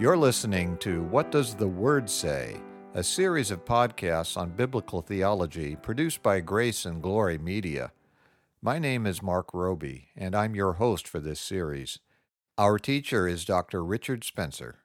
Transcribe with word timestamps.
You're 0.00 0.16
listening 0.16 0.78
to 0.78 1.02
What 1.02 1.30
Does 1.30 1.54
the 1.54 1.68
Word 1.68 2.08
Say? 2.08 2.56
a 2.94 3.04
series 3.04 3.50
of 3.50 3.66
podcasts 3.66 4.34
on 4.34 4.56
biblical 4.56 5.02
theology 5.02 5.76
produced 5.76 6.22
by 6.22 6.40
Grace 6.40 6.86
and 6.86 7.02
Glory 7.02 7.36
Media. 7.36 7.92
My 8.62 8.78
name 8.78 9.06
is 9.06 9.22
Mark 9.22 9.52
Roby, 9.52 10.08
and 10.16 10.34
I'm 10.34 10.54
your 10.54 10.72
host 10.72 11.06
for 11.06 11.20
this 11.20 11.38
series. 11.38 11.98
Our 12.56 12.78
teacher 12.78 13.28
is 13.28 13.44
Dr. 13.44 13.84
Richard 13.84 14.24
Spencer. 14.24 14.78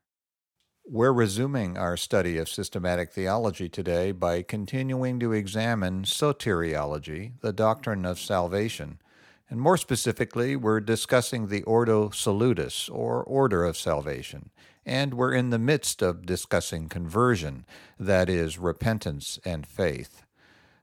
We're 0.86 1.14
resuming 1.14 1.78
our 1.78 1.96
study 1.96 2.38
of 2.38 2.50
systematic 2.50 3.14
theology 3.14 3.70
today 3.70 4.12
by 4.12 4.42
continuing 4.42 5.18
to 5.22 5.32
examine 5.32 6.04
soteriology, 6.04 7.40
the 7.40 7.54
doctrine 7.54 8.06
of 8.06 8.20
salvation. 8.20 9.00
And 9.50 9.62
more 9.62 9.78
specifically, 9.78 10.58
we're 10.58 10.82
discussing 10.82 11.48
the 11.48 11.64
Ordo 11.64 12.10
Salutis, 12.10 12.90
or 12.90 13.24
Order 13.24 13.64
of 13.64 13.78
Salvation, 13.78 14.50
and 14.86 15.14
we're 15.14 15.34
in 15.34 15.50
the 15.50 15.60
midst 15.60 16.02
of 16.02 16.26
discussing 16.26 16.90
conversion, 16.90 17.66
that 18.00 18.30
is, 18.30 18.58
repentance 18.58 19.40
and 19.44 19.66
faith. 19.66 20.22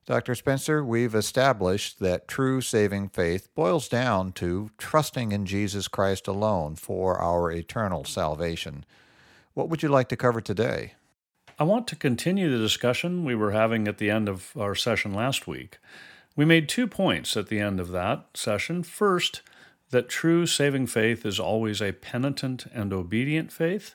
Dr. 0.04 0.34
Spencer, 0.34 0.84
we've 0.84 1.14
established 1.14 2.00
that 2.00 2.26
true 2.26 2.60
saving 2.60 3.08
faith 3.08 3.48
boils 3.54 3.88
down 3.88 4.32
to 4.32 4.70
trusting 4.76 5.30
in 5.30 5.46
Jesus 5.46 5.86
Christ 5.86 6.26
alone 6.26 6.74
for 6.74 7.18
our 7.18 7.52
eternal 7.52 8.04
salvation. 8.04 8.84
What 9.54 9.68
would 9.68 9.82
you 9.82 9.88
like 9.88 10.08
to 10.08 10.16
cover 10.16 10.40
today? 10.40 10.94
I 11.56 11.64
want 11.64 11.86
to 11.88 11.96
continue 11.96 12.50
the 12.50 12.58
discussion 12.58 13.24
we 13.24 13.36
were 13.36 13.52
having 13.52 13.86
at 13.86 13.98
the 13.98 14.10
end 14.10 14.28
of 14.28 14.52
our 14.56 14.74
session 14.74 15.14
last 15.14 15.46
week. 15.46 15.78
We 16.34 16.44
made 16.44 16.68
two 16.68 16.88
points 16.88 17.36
at 17.36 17.46
the 17.46 17.60
end 17.60 17.78
of 17.78 17.90
that 17.90 18.26
session. 18.34 18.82
First, 18.82 19.42
that 19.92 20.08
true 20.08 20.46
saving 20.46 20.86
faith 20.86 21.24
is 21.24 21.38
always 21.38 21.80
a 21.80 21.92
penitent 21.92 22.66
and 22.74 22.92
obedient 22.92 23.52
faith, 23.52 23.94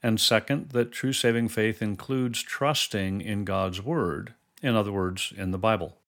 and 0.00 0.20
second, 0.20 0.70
that 0.70 0.92
true 0.92 1.12
saving 1.12 1.48
faith 1.48 1.82
includes 1.82 2.42
trusting 2.42 3.20
in 3.20 3.44
God's 3.44 3.82
Word, 3.82 4.34
in 4.62 4.76
other 4.76 4.92
words, 4.92 5.32
in 5.36 5.50
the 5.50 5.58
Bible. 5.58 5.98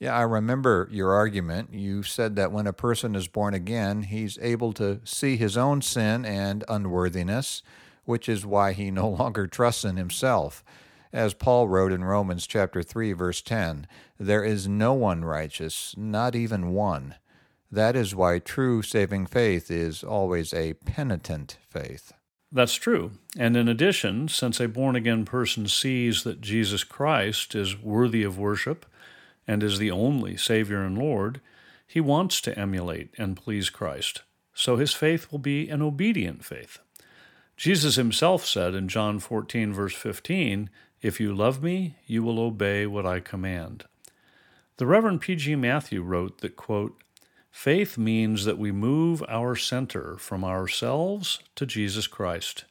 Yeah, 0.00 0.16
I 0.16 0.22
remember 0.22 0.88
your 0.90 1.12
argument. 1.12 1.74
You 1.74 2.02
said 2.02 2.34
that 2.36 2.50
when 2.50 2.66
a 2.66 2.72
person 2.72 3.14
is 3.14 3.28
born 3.28 3.52
again, 3.52 4.04
he's 4.04 4.38
able 4.40 4.72
to 4.74 5.00
see 5.04 5.36
his 5.36 5.56
own 5.56 5.82
sin 5.82 6.24
and 6.24 6.64
unworthiness, 6.66 7.62
which 8.04 8.26
is 8.26 8.46
why 8.46 8.72
he 8.72 8.90
no 8.90 9.08
longer 9.08 9.46
trusts 9.46 9.84
in 9.84 9.96
himself. 9.96 10.64
As 11.12 11.34
Paul 11.34 11.68
wrote 11.68 11.92
in 11.92 12.04
Romans 12.04 12.46
chapter 12.46 12.82
3 12.82 13.12
verse 13.12 13.42
10, 13.42 13.86
there 14.18 14.44
is 14.44 14.66
no 14.66 14.94
one 14.94 15.24
righteous, 15.24 15.94
not 15.96 16.34
even 16.34 16.72
one. 16.72 17.16
That 17.70 17.96
is 17.96 18.14
why 18.14 18.38
true 18.38 18.82
saving 18.82 19.26
faith 19.26 19.70
is 19.70 20.02
always 20.02 20.54
a 20.54 20.74
penitent 20.74 21.58
faith. 21.68 22.12
That's 22.50 22.74
true. 22.74 23.12
And 23.38 23.56
in 23.56 23.68
addition, 23.68 24.28
since 24.28 24.58
a 24.58 24.68
born 24.68 24.96
again 24.96 25.26
person 25.26 25.68
sees 25.68 26.24
that 26.24 26.40
Jesus 26.40 26.82
Christ 26.82 27.54
is 27.54 27.78
worthy 27.78 28.22
of 28.22 28.38
worship 28.38 28.86
and 29.46 29.62
is 29.62 29.78
the 29.78 29.90
only 29.90 30.36
Savior 30.36 30.82
and 30.82 30.96
Lord, 30.96 31.40
he 31.86 32.00
wants 32.00 32.40
to 32.42 32.58
emulate 32.58 33.10
and 33.18 33.36
please 33.36 33.68
Christ. 33.68 34.22
So 34.54 34.76
his 34.76 34.94
faith 34.94 35.30
will 35.30 35.38
be 35.38 35.68
an 35.68 35.82
obedient 35.82 36.44
faith. 36.44 36.78
Jesus 37.56 37.96
himself 37.96 38.46
said 38.46 38.74
in 38.74 38.88
John 38.88 39.18
14, 39.18 39.72
verse 39.72 39.94
15, 39.94 40.70
If 41.02 41.20
you 41.20 41.34
love 41.34 41.62
me, 41.62 41.96
you 42.06 42.22
will 42.22 42.38
obey 42.38 42.86
what 42.86 43.04
I 43.04 43.20
command. 43.20 43.84
The 44.76 44.86
Reverend 44.86 45.20
P.G. 45.20 45.56
Matthew 45.56 46.02
wrote 46.02 46.38
that, 46.38 46.56
quote, 46.56 47.02
Faith 47.50 47.98
means 47.98 48.44
that 48.44 48.58
we 48.58 48.70
move 48.70 49.22
our 49.28 49.56
center 49.56 50.16
from 50.16 50.44
ourselves 50.44 51.40
to 51.56 51.66
Jesus 51.66 52.06
Christ. 52.06 52.64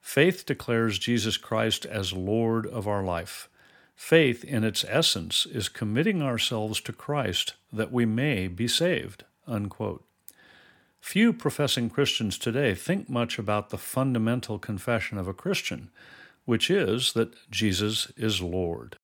Faith 0.00 0.46
declares 0.46 0.98
Jesus 0.98 1.36
Christ 1.36 1.86
as 1.86 2.12
Lord 2.12 2.66
of 2.66 2.88
our 2.88 3.04
life. 3.04 3.48
Faith, 3.94 4.42
in 4.42 4.64
its 4.64 4.84
essence, 4.88 5.46
is 5.46 5.68
committing 5.68 6.22
ourselves 6.22 6.80
to 6.80 6.92
Christ 6.92 7.54
that 7.72 7.92
we 7.92 8.04
may 8.04 8.48
be 8.48 8.66
saved. 8.66 9.24
Unquote. 9.46 10.04
Few 11.00 11.32
professing 11.32 11.90
Christians 11.90 12.38
today 12.38 12.74
think 12.74 13.08
much 13.08 13.38
about 13.38 13.70
the 13.70 13.78
fundamental 13.78 14.58
confession 14.58 15.18
of 15.18 15.28
a 15.28 15.34
Christian, 15.34 15.90
which 16.44 16.70
is 16.70 17.12
that 17.12 17.34
Jesus 17.50 18.10
is 18.16 18.40
Lord. 18.40 18.96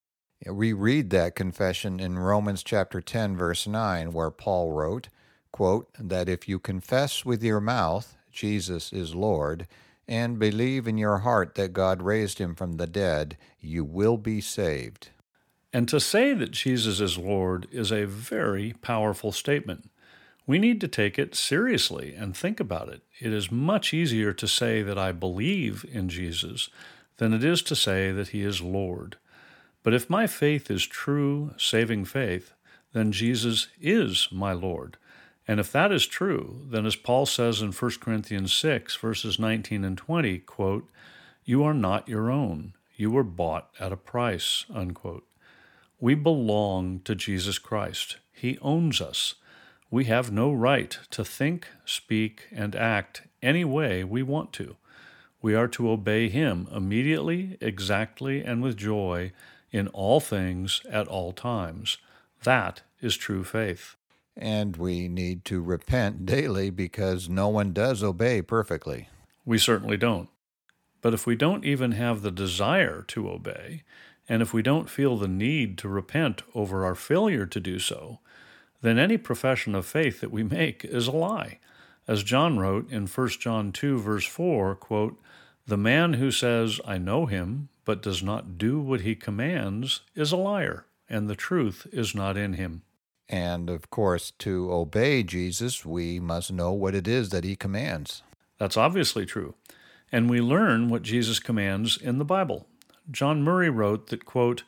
We 0.47 0.73
read 0.73 1.11
that 1.11 1.35
confession 1.35 1.99
in 2.01 2.19
Romans 2.19 2.63
chapter 2.63 3.01
10 3.01 3.37
verse 3.37 3.67
9 3.67 4.13
where 4.13 4.31
Paul 4.31 4.73
wrote, 4.73 5.09
quote, 5.53 5.89
that 5.99 6.29
if 6.29 6.49
you 6.49 6.59
confess 6.59 7.25
with 7.25 7.43
your 7.43 7.61
mouth 7.61 8.17
Jesus 8.31 8.93
is 8.93 9.15
Lord 9.15 9.67
and 10.07 10.39
believe 10.39 10.87
in 10.87 10.97
your 10.97 11.19
heart 11.19 11.55
that 11.57 11.73
God 11.73 12.03
raised 12.03 12.39
him 12.39 12.55
from 12.55 12.77
the 12.77 12.87
dead, 12.87 13.37
you 13.61 13.85
will 13.85 14.17
be 14.17 14.41
saved. 14.41 15.11
And 15.73 15.89
to 15.89 16.01
say 16.01 16.33
that 16.35 16.53
Jesus 16.53 17.01
is 17.01 17.19
Lord 17.19 17.67
is 17.71 17.93
a 17.93 18.07
very 18.07 18.75
powerful 18.81 19.33
statement. 19.33 19.91
We 20.47 20.59
need 20.59 20.81
to 20.81 20.89
take 20.89 21.19
it 21.19 21.35
seriously 21.35 22.15
and 22.15 22.35
think 22.35 22.59
about 22.59 22.89
it. 22.89 23.03
It 23.21 23.35
is 23.35 23.53
much 23.53 23.93
easier 23.93 24.33
to 24.33 24.49
say 24.49 24.83
that 24.83 24.99
I 24.99 25.13
believe 25.13 25.85
in 25.93 26.09
Jesus 26.09 26.71
than 27.19 27.35
it 27.35 27.45
is 27.45 27.61
to 27.63 27.77
say 27.77 28.13
that 28.13 28.29
he 28.29 28.43
is 28.43 28.63
Lord. 28.63 29.19
But 29.89 29.95
if 29.95 30.11
my 30.11 30.27
faith 30.27 30.71
is 30.71 30.85
true, 30.85 31.55
saving 31.57 32.05
faith, 32.05 32.53
then 32.93 33.11
Jesus 33.11 33.69
is 33.81 34.29
my 34.31 34.53
Lord. 34.53 34.99
And 35.47 35.59
if 35.59 35.73
that 35.73 35.91
is 35.93 36.07
true, 36.07 36.67
then 36.69 36.85
as 36.85 36.95
Paul 36.95 37.25
says 37.25 37.63
in 37.63 37.73
1 37.73 37.93
Corinthians 37.99 38.53
6, 38.53 38.97
verses 38.97 39.39
19 39.39 39.85
and 39.85 39.97
20, 39.97 40.41
quote, 40.41 40.91
You 41.47 41.65
are 41.65 41.73
not 41.73 42.07
your 42.07 42.31
own. 42.31 42.75
You 42.97 43.11
were 43.11 43.25
bought 43.25 43.71
at 43.81 43.91
a 43.91 43.97
price, 43.97 44.67
unquote. 44.69 45.25
We 45.99 46.15
belong 46.15 47.01
to 47.07 47.15
Jesus 47.15 47.59
Christ. 47.59 48.19
He 48.31 48.59
owns 48.61 49.01
us. 49.01 49.37
We 49.91 50.05
have 50.05 50.31
no 50.31 50.53
right 50.53 50.99
to 51.13 51.25
think, 51.25 51.67
speak, 51.87 52.43
and 52.53 52.77
act 52.77 53.23
any 53.43 53.65
way 53.65 54.05
we 54.05 54.23
want 54.23 54.53
to. 54.53 54.77
We 55.41 55.55
are 55.55 55.69
to 55.69 55.89
obey 55.89 56.29
Him 56.29 56.69
immediately, 56.77 57.57
exactly, 57.63 58.43
and 58.45 58.63
with 58.63 58.77
joy 58.77 59.33
in 59.71 59.89
all 59.89 60.21
things 60.21 60.83
at 60.91 61.09
all 61.09 61.33
times. 61.33 61.99
That 62.45 62.83
is 63.01 63.17
true 63.17 63.45
faith. 63.45 63.97
And 64.37 64.77
we 64.77 65.09
need 65.09 65.45
to 65.47 65.61
repent 65.61 66.25
daily 66.25 66.71
because 66.71 67.29
no 67.29 67.49
one 67.49 67.73
does 67.73 68.03
obey 68.03 68.43
perfectly. 68.43 69.09
We 69.45 69.59
certainly 69.59 69.97
don't. 69.97 70.29
But 71.01 71.15
if 71.15 71.27
we 71.27 71.37
don't 71.37 71.65
even 71.65 71.93
have 71.93 72.23
the 72.23 72.31
desire 72.31 73.03
to 73.09 73.31
obey, 73.31 73.83
and 74.29 74.43
if 74.43 74.53
we 74.53 74.63
don't 74.63 74.91
feel 74.91 75.17
the 75.17 75.29
need 75.29 75.79
to 75.79 75.89
repent 75.89 76.43
over 76.55 76.85
our 76.85 76.95
failure 76.95 77.47
to 77.47 77.61
do 77.61 77.79
so, 77.79 78.21
then 78.83 78.99
any 78.99 79.17
profession 79.17 79.75
of 79.75 79.87
faith 79.87 80.21
that 80.21 80.31
we 80.31 80.43
make 80.43 80.85
is 80.85 81.07
a 81.07 81.13
lie. 81.13 81.59
As 82.07 82.23
John 82.23 82.59
wrote 82.59 82.91
in 82.91 83.07
1 83.07 83.29
John 83.41 83.73
2, 83.73 83.99
verse 83.99 84.27
4, 84.27 84.75
quote, 84.77 85.21
The 85.67 85.77
man 85.77 86.15
who 86.15 86.31
says, 86.31 86.81
I 86.87 86.99
know 86.99 87.27
him, 87.27 87.69
but 87.89 88.03
does 88.03 88.23
not 88.23 88.59
do 88.59 88.79
what 88.79 89.01
he 89.01 89.15
commands, 89.15 90.03
is 90.15 90.31
a 90.31 90.37
liar, 90.37 90.85
and 91.09 91.27
the 91.27 91.35
truth 91.35 91.87
is 91.91 92.15
not 92.15 92.37
in 92.37 92.53
him. 92.53 92.83
And 93.31 93.71
of 93.71 93.89
course, 93.89 94.31
to 94.41 94.71
obey 94.71 95.23
Jesus, 95.23 95.87
we 95.87 96.21
must 96.21 96.53
know 96.53 96.71
what 96.71 96.95
it 96.95 97.09
is 97.09 97.31
that 97.31 97.45
he 97.45 97.57
commands. 97.57 98.23
That's 98.59 98.77
obviously 98.77 99.25
true. 99.25 99.55
And 100.13 100.29
we 100.29 100.43
learn 100.43 100.91
what 100.91 101.01
Jesus 101.01 101.41
commands 101.41 101.97
in 101.97 102.19
the 102.19 102.27
Bible. 102.27 102.67
John 103.11 103.43
Murray 103.43 103.71
wrote 103.71 104.09
that, 104.09 104.27
quote, 104.27 104.65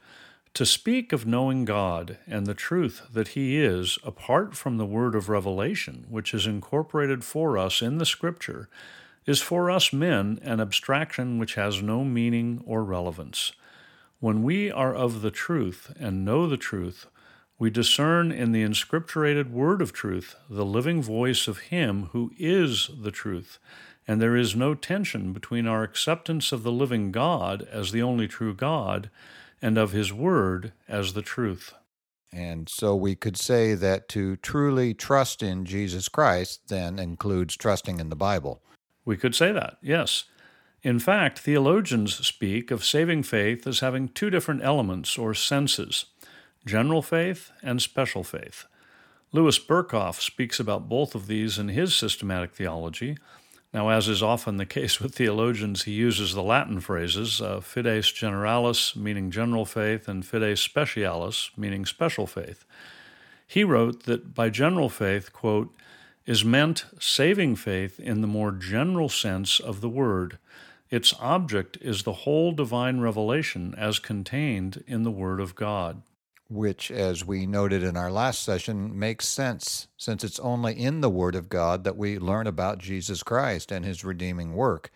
to 0.55 0.65
speak 0.65 1.13
of 1.13 1.27
knowing 1.27 1.67
God 1.67 2.17
and 2.27 2.47
the 2.47 2.55
truth 2.55 3.03
that 3.13 3.29
He 3.29 3.63
is, 3.63 3.99
apart 4.03 4.57
from 4.57 4.79
the 4.79 4.87
word 4.87 5.15
of 5.15 5.29
revelation, 5.29 6.07
which 6.09 6.33
is 6.33 6.47
incorporated 6.47 7.23
for 7.23 7.59
us 7.59 7.83
in 7.83 7.99
the 7.99 8.07
Scripture, 8.07 8.71
is 9.31 9.41
for 9.41 9.71
us 9.71 9.93
men 9.93 10.41
an 10.43 10.61
abstraction 10.61 11.39
which 11.39 11.55
has 11.55 11.81
no 11.81 12.03
meaning 12.03 12.61
or 12.67 12.83
relevance. 12.83 13.53
When 14.19 14.43
we 14.43 14.73
are 14.73 14.93
of 14.93 15.23
the 15.23 15.31
truth 15.31 15.93
and 16.01 16.25
know 16.25 16.49
the 16.49 16.57
truth, 16.57 17.07
we 17.57 17.71
discern 17.71 18.33
in 18.33 18.51
the 18.51 18.65
inscripturated 18.65 19.49
word 19.51 19.81
of 19.81 19.93
truth 19.93 20.35
the 20.49 20.65
living 20.65 21.01
voice 21.01 21.47
of 21.47 21.59
Him 21.59 22.09
who 22.13 22.33
is 22.39 22.91
the 23.01 23.13
truth, 23.13 23.61
and 24.09 24.21
there 24.21 24.37
is 24.37 24.57
no 24.57 24.75
tension 24.75 25.33
between 25.33 25.69
our 25.69 25.85
acceptance 25.85 26.51
of 26.51 26.65
the 26.65 26.73
living 26.73 27.13
God 27.13 27.63
as 27.71 27.93
the 27.93 28.03
only 28.03 28.27
true 28.27 28.53
God 28.53 29.11
and 29.63 29.79
of 29.79 29.93
His 29.93 30.13
word 30.13 30.73
as 30.89 31.13
the 31.13 31.23
truth. 31.23 31.73
And 32.33 32.69
so 32.69 32.97
we 32.97 33.15
could 33.15 33.37
say 33.37 33.75
that 33.75 34.09
to 34.09 34.37
truly 34.39 34.93
trust 34.93 35.41
in 35.41 35.65
Jesus 35.65 36.09
Christ 36.09 36.69
then 36.69 36.99
includes 36.99 37.57
trusting 37.57 38.01
in 38.01 38.09
the 38.09 38.17
Bible. 38.17 38.61
We 39.05 39.17
could 39.17 39.35
say 39.35 39.53
that, 39.53 39.79
yes. 39.83 40.25
In 40.83 40.99
fact, 40.99 41.39
theologians 41.39 42.27
speak 42.27 42.71
of 42.71 42.85
saving 42.85 43.23
faith 43.25 43.67
as 43.67 43.81
having 43.81 44.09
two 44.09 44.31
different 44.31 44.63
elements 44.63 45.19
or 45.19 45.35
senses 45.35 46.07
general 46.67 47.01
faith 47.03 47.51
and 47.63 47.81
special 47.81 48.23
faith. 48.23 48.67
Louis 49.33 49.59
Berkhof 49.59 50.21
speaks 50.21 50.61
about 50.61 50.89
both 50.89 51.15
of 51.15 51.27
these 51.27 51.59
in 51.59 51.69
his 51.69 51.95
systematic 51.95 52.53
theology, 52.53 53.17
Now, 53.73 53.89
as 53.91 54.09
is 54.09 54.23
often 54.23 54.57
the 54.57 54.67
case 54.67 55.01
with 55.01 55.15
theologians, 55.15 55.85
he 55.85 55.93
uses 55.93 56.35
the 56.35 56.43
Latin 56.43 56.81
phrases 56.81 57.41
uh, 57.41 57.61
fides 57.61 58.13
generalis, 58.13 58.97
meaning 58.97 59.31
general 59.31 59.65
faith, 59.65 60.09
and 60.09 60.27
fides 60.27 60.61
specialis, 60.61 61.51
meaning 61.57 61.87
special 61.87 62.27
faith. 62.27 62.65
He 63.47 63.63
wrote 63.63 64.05
that 64.05 64.35
by 64.35 64.51
general 64.51 64.89
faith, 64.89 65.33
quote, 65.33 65.73
is 66.27 66.45
meant 66.45 66.85
saving 66.99 67.57
faith 67.57 67.99
in 67.99 68.21
the 68.21 68.27
more 68.27 68.53
general 68.53 69.09
sense 69.09 69.59
of 69.59 69.81
the 69.81 69.89
word. 69.89 70.39
Its 70.91 71.15
object 71.21 71.79
is 71.81 72.03
the 72.03 72.13
whole 72.13 72.51
divine 72.51 72.99
revelation 72.99 73.75
as 73.79 74.01
contained 74.01 74.83
in 74.89 75.05
the 75.05 75.11
Word 75.11 75.41
of 75.41 75.55
God. 75.55 76.03
Which, 76.49 76.91
as 76.91 77.25
we 77.25 77.47
noted 77.47 77.85
in 77.85 77.97
our 77.97 78.11
last 78.11 78.43
session, 78.43 78.99
makes 78.99 79.29
sense, 79.29 79.87
since 79.97 80.25
it's 80.25 80.41
only 80.41 80.75
in 80.75 81.01
the 81.01 81.09
Word 81.09 81.37
of 81.37 81.49
God 81.49 81.85
that 81.85 81.97
we 81.97 82.19
learn 82.19 82.49
about 82.49 82.79
Jesus 82.79 83.23
Christ 83.23 83.71
and 83.71 83.85
His 83.85 84.05
redeeming 84.05 84.55
work. 84.55 84.91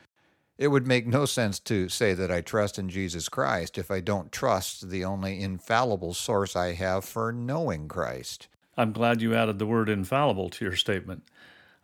It 0.58 0.68
would 0.68 0.86
make 0.86 1.06
no 1.06 1.26
sense 1.26 1.60
to 1.60 1.88
say 1.88 2.12
that 2.14 2.30
I 2.30 2.40
trust 2.40 2.76
in 2.76 2.88
Jesus 2.88 3.28
Christ 3.28 3.78
if 3.78 3.88
I 3.88 4.00
don't 4.00 4.32
trust 4.32 4.90
the 4.90 5.04
only 5.04 5.40
infallible 5.40 6.14
source 6.14 6.56
I 6.56 6.72
have 6.72 7.04
for 7.04 7.30
knowing 7.30 7.86
Christ. 7.86 8.48
I'm 8.76 8.92
glad 8.92 9.20
you 9.20 9.34
added 9.34 9.58
the 9.58 9.66
word 9.66 9.88
infallible 9.88 10.50
to 10.50 10.64
your 10.64 10.76
statement. 10.76 11.22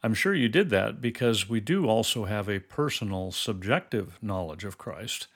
I'm 0.03 0.15
sure 0.15 0.35
you 0.35 0.49
did 0.49 0.71
that 0.71 1.01
because 1.01 1.49
we 1.49 1.61
do 1.61 1.87
also 1.87 2.25
have 2.25 2.49
a 2.49 2.59
personal, 2.59 3.33
subjective 3.33 4.19
knowledge 4.23 4.65
of 4.65 4.79
Christ. 4.79 5.27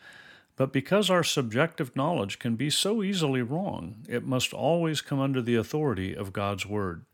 But 0.57 0.73
because 0.73 1.11
our 1.11 1.25
subjective 1.25 1.95
knowledge 1.97 2.39
can 2.39 2.57
be 2.57 2.71
so 2.71 3.03
easily 3.03 3.43
wrong, 3.43 3.97
it 4.09 4.25
must 4.25 4.55
always 4.55 5.01
come 5.01 5.21
under 5.21 5.43
the 5.43 5.57
authority 5.57 6.15
of 6.15 6.33
God's 6.33 6.65
Word. 6.65 7.05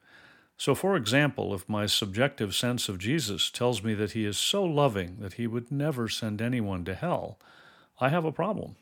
So, 0.58 0.74
for 0.74 0.94
example, 0.94 1.54
if 1.54 1.66
my 1.68 1.86
subjective 1.86 2.54
sense 2.54 2.90
of 2.90 2.98
Jesus 2.98 3.50
tells 3.50 3.82
me 3.82 3.94
that 3.94 4.12
he 4.12 4.26
is 4.26 4.36
so 4.36 4.62
loving 4.62 5.16
that 5.20 5.34
he 5.34 5.46
would 5.46 5.72
never 5.72 6.06
send 6.06 6.42
anyone 6.42 6.84
to 6.84 6.94
hell, 6.94 7.38
I 7.98 8.10
have 8.10 8.26
a 8.26 8.32
problem. 8.32 8.76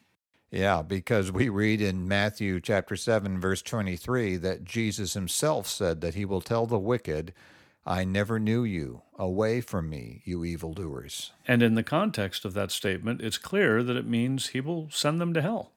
Yeah, 0.50 0.80
because 0.80 1.30
we 1.30 1.50
read 1.50 1.82
in 1.82 2.08
Matthew 2.08 2.60
chapter 2.60 2.96
7 2.96 3.38
verse 3.38 3.60
23 3.60 4.36
that 4.36 4.64
Jesus 4.64 5.12
himself 5.12 5.66
said 5.66 6.00
that 6.00 6.14
he 6.14 6.24
will 6.24 6.40
tell 6.40 6.64
the 6.64 6.78
wicked, 6.78 7.34
I 7.84 8.04
never 8.04 8.38
knew 8.38 8.64
you. 8.64 9.02
Away 9.18 9.60
from 9.60 9.90
me, 9.90 10.22
you 10.24 10.44
evildoers. 10.46 11.32
And 11.46 11.62
in 11.62 11.74
the 11.74 11.82
context 11.82 12.46
of 12.46 12.54
that 12.54 12.70
statement, 12.70 13.20
it's 13.20 13.36
clear 13.36 13.82
that 13.82 13.96
it 13.96 14.06
means 14.06 14.48
he 14.48 14.60
will 14.60 14.88
send 14.90 15.20
them 15.20 15.34
to 15.34 15.42
hell. 15.42 15.72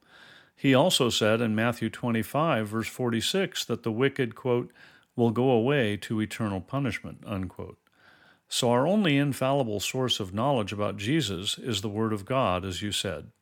He 0.56 0.74
also 0.74 1.10
said 1.10 1.42
in 1.42 1.54
Matthew 1.54 1.90
25 1.90 2.66
verse 2.68 2.88
46 2.88 3.66
that 3.66 3.82
the 3.82 3.92
wicked 3.92 4.34
quote 4.34 4.72
will 5.16 5.32
go 5.32 5.50
away 5.50 5.98
to 5.98 6.20
eternal 6.20 6.62
punishment 6.62 7.24
unquote. 7.26 7.78
So 8.48 8.70
our 8.70 8.86
only 8.86 9.18
infallible 9.18 9.80
source 9.80 10.18
of 10.18 10.32
knowledge 10.32 10.72
about 10.72 10.96
Jesus 10.96 11.58
is 11.58 11.82
the 11.82 11.90
word 11.90 12.14
of 12.14 12.24
God 12.24 12.64
as 12.64 12.80
you 12.80 12.90
said. 12.90 13.32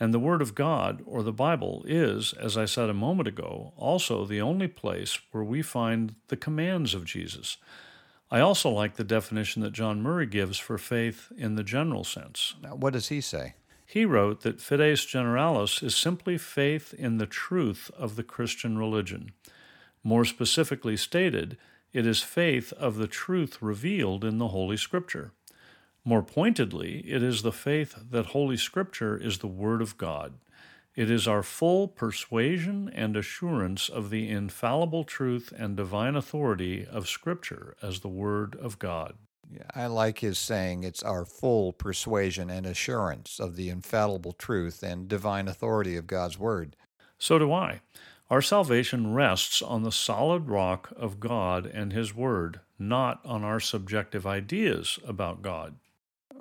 And 0.00 0.12
the 0.12 0.18
Word 0.18 0.42
of 0.42 0.54
God, 0.54 1.02
or 1.06 1.22
the 1.22 1.32
Bible, 1.32 1.84
is, 1.86 2.32
as 2.34 2.56
I 2.56 2.64
said 2.64 2.90
a 2.90 2.94
moment 2.94 3.28
ago, 3.28 3.72
also 3.76 4.24
the 4.24 4.40
only 4.40 4.68
place 4.68 5.18
where 5.30 5.44
we 5.44 5.62
find 5.62 6.16
the 6.28 6.36
commands 6.36 6.94
of 6.94 7.04
Jesus. 7.04 7.58
I 8.30 8.40
also 8.40 8.70
like 8.70 8.96
the 8.96 9.04
definition 9.04 9.62
that 9.62 9.72
John 9.72 10.02
Murray 10.02 10.26
gives 10.26 10.58
for 10.58 10.78
faith 10.78 11.30
in 11.36 11.54
the 11.54 11.62
general 11.62 12.02
sense. 12.02 12.54
Now, 12.60 12.74
what 12.74 12.94
does 12.94 13.08
he 13.08 13.20
say? 13.20 13.54
He 13.86 14.04
wrote 14.04 14.40
that 14.40 14.60
fides 14.60 15.04
generalis 15.06 15.82
is 15.82 15.94
simply 15.94 16.38
faith 16.38 16.92
in 16.94 17.18
the 17.18 17.26
truth 17.26 17.90
of 17.96 18.16
the 18.16 18.24
Christian 18.24 18.76
religion. 18.76 19.30
More 20.02 20.24
specifically 20.24 20.96
stated, 20.96 21.56
it 21.92 22.06
is 22.06 22.22
faith 22.22 22.72
of 22.72 22.96
the 22.96 23.06
truth 23.06 23.62
revealed 23.62 24.24
in 24.24 24.38
the 24.38 24.48
Holy 24.48 24.76
Scripture. 24.76 25.30
More 26.06 26.22
pointedly, 26.22 26.98
it 27.06 27.22
is 27.22 27.40
the 27.40 27.52
faith 27.52 27.94
that 28.10 28.26
Holy 28.26 28.58
Scripture 28.58 29.16
is 29.16 29.38
the 29.38 29.46
Word 29.46 29.80
of 29.80 29.96
God. 29.96 30.34
It 30.94 31.10
is 31.10 31.26
our 31.26 31.42
full 31.42 31.88
persuasion 31.88 32.90
and 32.94 33.16
assurance 33.16 33.88
of 33.88 34.10
the 34.10 34.28
infallible 34.28 35.04
truth 35.04 35.50
and 35.56 35.76
divine 35.76 36.14
authority 36.14 36.86
of 36.86 37.08
Scripture 37.08 37.74
as 37.80 38.00
the 38.00 38.08
Word 38.08 38.54
of 38.56 38.78
God. 38.78 39.14
Yeah, 39.50 39.62
I 39.74 39.86
like 39.86 40.18
his 40.18 40.38
saying 40.38 40.84
it's 40.84 41.02
our 41.02 41.24
full 41.24 41.72
persuasion 41.72 42.50
and 42.50 42.66
assurance 42.66 43.40
of 43.40 43.56
the 43.56 43.70
infallible 43.70 44.32
truth 44.32 44.82
and 44.82 45.08
divine 45.08 45.48
authority 45.48 45.96
of 45.96 46.06
God's 46.06 46.38
Word. 46.38 46.76
So 47.18 47.38
do 47.38 47.50
I. 47.50 47.80
Our 48.28 48.42
salvation 48.42 49.14
rests 49.14 49.62
on 49.62 49.84
the 49.84 49.92
solid 49.92 50.48
rock 50.48 50.92
of 50.96 51.18
God 51.18 51.64
and 51.64 51.94
His 51.94 52.14
Word, 52.14 52.60
not 52.78 53.20
on 53.24 53.42
our 53.42 53.60
subjective 53.60 54.26
ideas 54.26 54.98
about 55.06 55.40
God. 55.40 55.76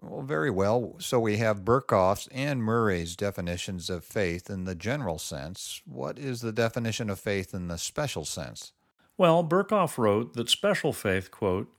Well, 0.05 0.21
very 0.21 0.50
well. 0.50 0.95
So 1.00 1.17
we 1.19 1.38
have 1.38 1.63
Berkhof's 1.63 2.27
and 2.27 2.61
Murray's 2.61 3.15
definitions 3.15 3.89
of 3.89 4.03
faith 4.03 4.50
in 4.50 4.65
the 4.65 4.75
general 4.75 5.17
sense. 5.17 5.81
What 5.85 6.19
is 6.19 6.41
the 6.41 6.51
definition 6.51 7.09
of 7.09 7.19
faith 7.19 7.53
in 7.53 7.69
the 7.69 7.77
special 7.77 8.25
sense? 8.25 8.73
Well, 9.17 9.44
Berkhof 9.45 9.97
wrote 9.97 10.33
that 10.33 10.50
special 10.50 10.91
faith, 10.91 11.31
quote, 11.31 11.69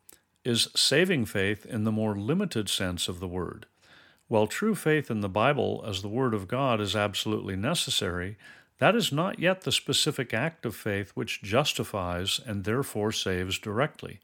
is 0.43 0.69
saving 0.75 1.27
faith 1.27 1.67
in 1.67 1.85
the 1.85 1.93
more 1.93 2.17
limited 2.17 2.71
sense 2.71 3.09
of 3.09 3.21
the 3.21 3.29
word. 3.29 3.67
While 4.29 4.47
true 4.47 4.75
faith 4.75 5.11
in 5.11 5.21
the 5.21 5.29
Bible 5.29 5.85
as 5.87 6.01
the 6.01 6.09
Word 6.09 6.33
of 6.33 6.49
God 6.49 6.81
is 6.81 6.97
absolutely 6.97 7.57
necessary, 7.57 8.39
that 8.79 8.97
is 8.97 9.13
not 9.13 9.39
yet 9.39 9.63
the 9.63 9.73
specific 9.73 10.33
act 10.33 10.65
of 10.65 10.75
faith 10.75 11.13
which 11.15 11.43
justifies 11.43 12.41
and 12.47 12.65
therefore 12.65 13.13
saves 13.13 13.59
directly. 13.59 14.21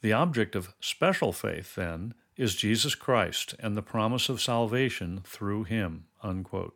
The 0.00 0.14
object 0.14 0.56
of 0.56 0.72
special 0.80 1.32
faith, 1.32 1.74
then, 1.74 2.14
is 2.40 2.54
Jesus 2.54 2.94
Christ 2.94 3.54
and 3.58 3.76
the 3.76 3.82
promise 3.82 4.30
of 4.30 4.40
salvation 4.40 5.20
through 5.24 5.64
him. 5.64 6.04
Unquote. 6.22 6.74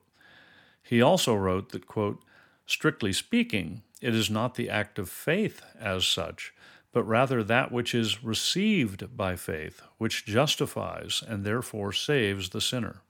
He 0.82 1.00
also 1.00 1.34
wrote 1.34 1.70
that, 1.70 1.87
quote, 1.87 2.22
strictly 2.66 3.14
speaking, 3.14 3.81
it 4.02 4.14
is 4.14 4.28
not 4.28 4.56
the 4.56 4.69
act 4.69 4.99
of 4.99 5.08
faith 5.08 5.62
as 5.81 6.06
such, 6.06 6.52
but 6.93 7.05
rather 7.05 7.43
that 7.43 7.72
which 7.72 7.94
is 7.94 8.22
received 8.22 9.16
by 9.16 9.37
faith, 9.37 9.81
which 9.96 10.26
justifies 10.26 11.25
and 11.26 11.44
therefore 11.44 11.94
saves 11.94 12.50
the 12.50 12.60
sinner. 12.60 13.00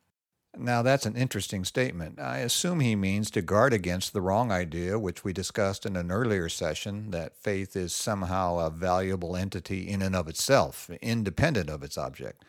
Now, 0.57 0.83
that's 0.83 1.07
an 1.07 1.17
interesting 1.17 1.65
statement. 1.65 2.21
I 2.21 2.39
assume 2.39 2.81
he 2.81 2.95
means 2.95 3.31
to 3.33 3.43
guard 3.43 3.73
against 3.73 4.13
the 4.13 4.21
wrong 4.21 4.53
idea, 4.53 4.99
which 4.99 5.25
we 5.25 5.33
discussed 5.33 5.85
in 5.85 5.97
an 5.97 6.13
earlier 6.13 6.49
session, 6.49 7.11
that 7.11 7.37
faith 7.37 7.75
is 7.75 7.93
somehow 7.93 8.59
a 8.59 8.71
valuable 8.71 9.37
entity 9.37 9.89
in 9.89 10.01
and 10.01 10.15
of 10.15 10.29
itself, 10.29 10.89
independent 11.03 11.69
of 11.69 11.83
its 11.83 11.99
object. 11.99 12.45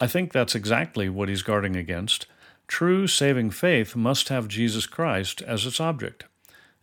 I 0.00 0.06
think 0.06 0.32
that's 0.32 0.54
exactly 0.54 1.08
what 1.08 1.28
he's 1.28 1.42
guarding 1.42 1.76
against. 1.76 2.26
True 2.68 3.06
saving 3.06 3.50
faith 3.50 3.96
must 3.96 4.28
have 4.28 4.48
Jesus 4.48 4.86
Christ 4.86 5.42
as 5.42 5.66
its 5.66 5.80
object. 5.80 6.24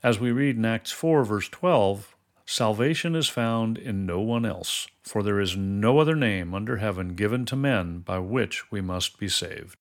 As 0.04 0.20
we 0.20 0.32
read 0.32 0.58
in 0.58 0.66
Acts 0.66 0.92
4, 0.92 1.24
verse 1.24 1.50
12, 1.50 2.16
salvation 2.46 3.16
is 3.16 3.28
found 3.28 3.78
in 3.78 4.06
no 4.06 4.20
one 4.20 4.46
else, 4.46 4.88
for 5.04 5.24
there 5.24 5.40
is 5.40 5.56
no 5.56 6.00
other 6.00 6.16
name 6.16 6.54
under 6.54 6.78
heaven 6.78 7.16
given 7.16 7.46
to 7.46 7.56
men 7.56 8.00
by 8.00 8.20
which 8.20 8.72
we 8.72 8.82
must 8.82 9.18
be 9.20 9.30
saved. 9.30 9.78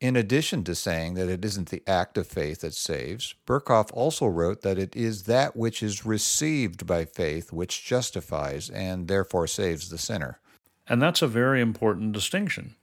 In 0.00 0.16
addition 0.16 0.64
to 0.64 0.74
saying 0.74 1.14
that 1.14 1.28
it 1.28 1.44
isn't 1.44 1.70
the 1.70 1.82
act 1.86 2.18
of 2.18 2.26
faith 2.26 2.60
that 2.60 2.74
saves, 2.74 3.34
Berkhof 3.46 3.90
also 3.92 4.26
wrote 4.26 4.62
that 4.62 4.78
it 4.78 4.94
is 4.94 5.22
that 5.22 5.56
which 5.56 5.82
is 5.82 6.04
received 6.04 6.86
by 6.86 7.04
faith 7.04 7.52
which 7.52 7.84
justifies 7.84 8.68
and 8.68 9.08
therefore 9.08 9.46
saves 9.46 9.88
the 9.88 9.98
sinner. 9.98 10.40
And 10.86 11.00
that's 11.00 11.22
a 11.22 11.28
very 11.28 11.60
important 11.60 12.12
distinction. 12.12 12.74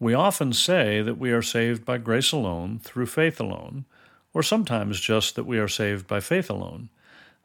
We 0.00 0.14
often 0.14 0.52
say 0.52 1.00
that 1.02 1.18
we 1.18 1.32
are 1.32 1.42
saved 1.42 1.84
by 1.84 1.98
grace 1.98 2.32
alone, 2.32 2.78
through 2.78 3.06
faith 3.06 3.40
alone, 3.40 3.84
or 4.34 4.42
sometimes 4.42 5.00
just 5.00 5.34
that 5.34 5.46
we 5.46 5.58
are 5.58 5.68
saved 5.68 6.06
by 6.06 6.20
faith 6.20 6.50
alone. 6.50 6.90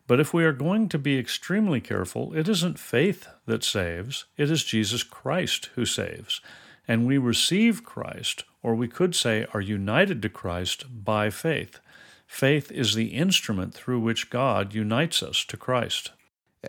But 0.06 0.20
if 0.20 0.34
we 0.34 0.44
are 0.44 0.54
going 0.54 0.90
to 0.90 1.00
be 1.00 1.18
extremely 1.18 1.80
careful, 1.80 2.34
it 2.34 2.50
isn't 2.50 2.78
faith 2.78 3.28
that 3.46 3.64
saves, 3.64 4.26
it 4.38 4.52
is 4.52 4.64
Jesus 4.64 5.02
Christ 5.02 5.70
who 5.76 5.86
saves. 5.86 6.42
And 6.88 7.06
we 7.06 7.18
receive 7.18 7.84
Christ 7.84 8.44
or 8.64 8.74
we 8.74 8.88
could 8.88 9.14
say 9.14 9.46
are 9.54 9.62
united 9.62 10.22
to 10.22 10.30
Christ 10.30 10.86
by 11.04 11.30
faith. 11.30 11.80
Faith 12.26 12.72
is 12.72 12.96
the 12.96 13.10
instrument 13.10 13.74
through 13.74 14.00
which 14.00 14.30
God 14.30 14.74
unites 14.74 15.22
us 15.22 15.44
to 15.46 15.58
Christ. 15.58 16.12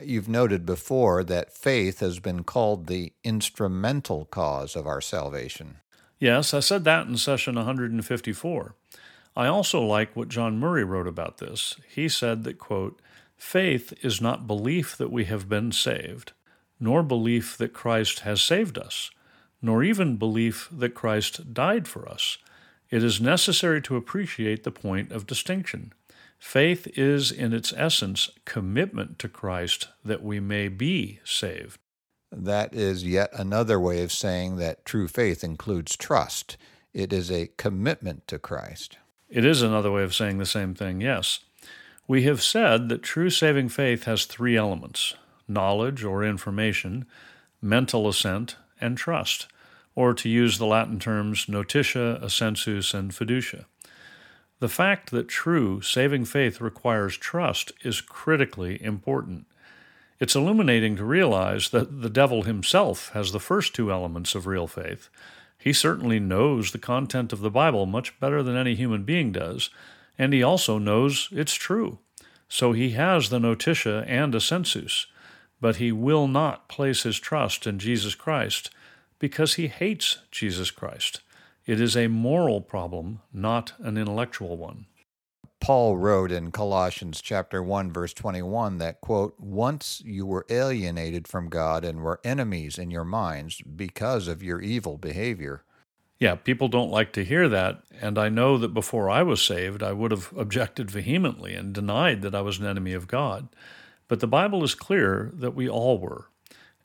You've 0.03 0.29
noted 0.29 0.67
before 0.67 1.23
that 1.25 1.57
faith 1.57 2.01
has 2.01 2.19
been 2.19 2.43
called 2.43 2.87
the 2.87 3.13
instrumental 3.23 4.25
cause 4.27 4.75
of 4.75 4.87
our 4.87 5.01
salvation. 5.01 5.77
Yes, 6.19 6.53
I 6.53 6.61
said 6.61 6.85
that 6.85 7.07
in 7.07 7.17
session 7.17 7.55
154. 7.55 8.75
I 9.37 9.47
also 9.47 9.81
like 9.81 10.15
what 10.15 10.29
John 10.29 10.59
Murray 10.59 10.85
wrote 10.85 11.07
about 11.07 11.39
this. 11.39 11.77
He 11.89 12.09
said 12.09 12.45
that, 12.45 12.59
quote, 12.59 13.01
faith 13.37 13.93
is 14.03 14.21
not 14.21 14.47
belief 14.47 14.97
that 14.97 15.13
we 15.13 15.25
have 15.25 15.49
been 15.49 15.73
saved, 15.73 16.33
nor 16.81 17.03
belief 17.03 17.57
that 17.57 17.73
Christ 17.73 18.21
has 18.21 18.43
saved 18.43 18.79
us 18.79 19.11
nor 19.65 19.83
even 19.83 20.19
belief 20.19 20.69
that 20.71 20.95
Christ 20.95 21.55
died 21.55 21.89
for 21.89 22.07
us. 22.07 22.37
It 22.91 23.03
is 23.03 23.19
necessary 23.19 23.81
to 23.81 23.97
appreciate 23.97 24.63
the 24.63 24.71
point 24.71 25.11
of 25.11 25.27
distinction. 25.27 25.95
Faith 26.39 26.87
is, 26.99 27.33
in 27.33 27.55
its 27.55 27.73
essence, 27.75 28.29
commitment 28.45 29.19
to 29.21 29.29
Christ 29.29 29.89
that 30.05 30.23
we 30.23 30.39
may 30.39 30.69
be 30.69 31.21
saved. 31.25 31.79
That 32.31 32.75
is 32.75 33.05
yet 33.05 33.31
another 33.33 33.81
way 33.81 34.03
of 34.03 34.13
saying 34.13 34.57
that 34.57 34.85
true 34.85 35.09
faith 35.09 35.43
includes 35.43 35.97
trust. 35.97 36.59
It 36.93 37.11
is 37.11 37.31
a 37.31 37.49
commitment 37.57 38.29
to 38.29 38.39
Christ. 38.39 38.99
It 39.31 39.47
is 39.47 39.63
another 39.63 39.91
way 39.91 40.03
of 40.03 40.15
saying 40.15 40.37
the 40.37 40.45
same 40.45 40.75
thing, 40.75 41.01
yes. 41.01 41.41
We 42.07 42.25
have 42.25 42.43
said 42.43 42.91
that 42.91 43.03
true 43.03 43.31
saving 43.31 43.71
faith 43.71 44.05
has 44.05 44.27
three 44.27 44.59
elements 44.59 45.15
knowledge 45.49 46.05
or 46.05 46.23
information, 46.23 47.07
mental 47.63 48.07
assent, 48.07 48.57
and 48.79 48.99
trust, 48.99 49.47
or 49.95 50.15
to 50.15 50.29
use 50.29 50.59
the 50.59 50.67
Latin 50.67 50.99
terms 50.99 51.49
notitia, 51.49 52.21
assensus, 52.23 52.95
and 52.95 53.13
fiducia. 53.13 53.65
The 54.61 54.69
fact 54.69 55.11
that 55.11 55.29
true 55.29 55.81
saving 55.81 56.25
faith 56.25 56.61
requires 56.61 57.17
trust 57.17 57.73
is 57.83 58.01
critically 58.01 58.83
important. 58.83 59.47
It's 60.21 60.37
illuminating 60.37 60.97
to 60.97 61.05
realize 61.05 61.71
that 61.71 62.01
the 62.03 62.11
devil 62.11 62.43
himself 62.43 63.11
has 63.11 63.33
the 63.33 63.41
first 63.41 63.75
two 63.75 63.91
elements 63.91 64.35
of 64.35 64.47
real 64.47 64.67
faith. 64.67 65.09
He 65.59 65.73
certainly 65.73 66.21
knows 66.21 66.71
the 66.71 66.79
content 66.79 67.33
of 67.33 67.41
the 67.41 67.51
Bible 67.51 67.87
much 67.87 68.19
better 68.21 68.43
than 68.43 68.57
any 68.57 68.75
human 68.75 69.03
being 69.03 69.33
does, 69.33 69.71
and 70.17 70.33
he 70.33 70.43
also 70.43 70.79
knows 70.79 71.29
it's 71.33 71.55
true. 71.55 71.99
So 72.49 72.73
he 72.73 72.91
has 72.91 73.29
the 73.29 73.41
notitia 73.41 74.05
and 74.07 74.35
assensus, 74.35 75.07
but 75.61 75.77
he 75.77 75.91
will 75.91 76.29
not 76.29 76.69
place 76.69 77.03
his 77.03 77.19
trust 77.19 77.67
in 77.67 77.79
Jesus 77.79 78.15
Christ 78.15 78.71
because 79.19 79.55
he 79.55 79.69
hates 79.69 80.19
Jesus 80.31 80.71
Christ. 80.71 81.21
It 81.67 81.81
is 81.81 81.97
a 81.97 82.09
moral 82.09 82.61
problem, 82.61 83.21
not 83.33 83.73
an 83.79 83.97
intellectual 83.97 84.57
one. 84.57 84.87
Paul 85.65 85.97
wrote 85.97 86.31
in 86.31 86.51
Colossians 86.51 87.23
chapter 87.23 87.63
1 87.63 87.91
verse 87.91 88.13
21 88.13 88.77
that 88.79 89.01
quote 89.01 89.41
once 89.41 90.03
you 90.05 90.27
were 90.27 90.45
alienated 90.51 91.27
from 91.27 91.49
God 91.49 91.87
and 91.87 92.03
were 92.03 92.21
enemies 92.23 92.77
in 92.77 92.91
your 92.91 93.07
minds 93.07 93.63
because 93.63 94.29
of 94.29 94.43
your 94.43 94.61
evil 94.61 94.99
behavior. 94.99 95.65
Yeah, 96.19 96.35
people 96.35 96.69
don't 96.69 96.91
like 96.91 97.15
to 97.15 97.25
hear 97.25 97.49
that, 97.49 97.83
and 97.99 98.19
I 98.19 98.29
know 98.29 98.59
that 98.59 98.75
before 98.75 99.09
I 99.09 99.23
was 99.23 99.41
saved 99.41 99.83
I 99.83 99.93
would 99.93 100.11
have 100.11 100.35
objected 100.37 100.91
vehemently 100.91 101.55
and 101.55 101.73
denied 101.73 102.21
that 102.21 102.35
I 102.35 102.43
was 102.43 102.59
an 102.59 102.67
enemy 102.67 102.93
of 102.93 103.09
God. 103.09 103.49
But 104.07 104.21
the 104.21 104.27
Bible 104.27 104.63
is 104.65 104.75
clear 104.75 105.31
that 105.33 105.55
we 105.55 105.67
all 105.67 105.99
were. 105.99 106.29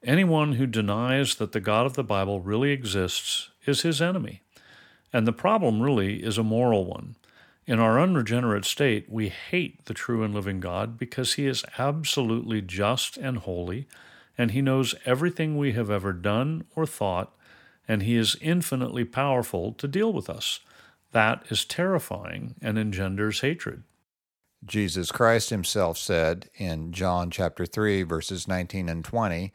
Anyone 0.03 0.53
who 0.53 0.65
denies 0.65 1.35
that 1.35 1.51
the 1.51 1.59
God 1.59 1.85
of 1.85 1.93
the 1.93 2.03
Bible 2.03 2.41
really 2.41 2.71
exists 2.71 3.49
is 3.65 3.81
his 3.81 4.01
enemy. 4.01 4.41
And 5.11 5.27
the 5.27 5.33
problem 5.33 5.81
really 5.81 6.23
is 6.23 6.37
a 6.37 6.43
moral 6.43 6.85
one. 6.85 7.15
In 7.69 7.79
our 7.79 7.99
unregenerate 7.99 8.65
state, 8.65 9.07
we 9.09 9.29
hate 9.29 9.85
the 9.85 9.93
true 9.93 10.23
and 10.23 10.33
living 10.33 10.59
God 10.59 10.97
because 10.97 11.33
He 11.33 11.45
is 11.45 11.63
absolutely 11.77 12.61
just 12.61 13.15
and 13.15 13.37
holy, 13.37 13.87
and 14.37 14.49
He 14.49 14.61
knows 14.61 14.95
everything 15.05 15.55
we 15.55 15.73
have 15.73 15.91
ever 15.91 16.11
done 16.11 16.65
or 16.75 16.87
thought, 16.87 17.35
and 17.87 18.01
He 18.01 18.15
is 18.15 18.35
infinitely 18.41 19.05
powerful 19.05 19.73
to 19.73 19.87
deal 19.87 20.11
with 20.11 20.31
us. 20.31 20.61
That 21.11 21.43
is 21.49 21.63
terrifying 21.63 22.55
and 22.59 22.79
engenders 22.79 23.41
hatred. 23.41 23.83
Jesus 24.65 25.11
Christ 25.11 25.51
himself 25.51 25.97
said 25.97 26.49
in 26.55 26.91
John 26.91 27.29
chapter 27.31 27.65
3 27.65 28.01
verses 28.03 28.47
19 28.47 28.89
and 28.89 29.05
20, 29.05 29.53